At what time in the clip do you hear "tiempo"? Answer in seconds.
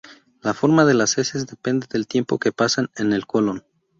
2.07-2.39